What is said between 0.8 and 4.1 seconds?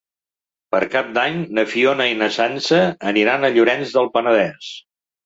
Cap d'Any na Fiona i na Sança aniran a Llorenç